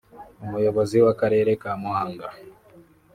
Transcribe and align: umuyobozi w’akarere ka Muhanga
umuyobozi 0.43 0.97
w’akarere 1.05 1.51
ka 1.61 1.71
Muhanga 1.81 2.27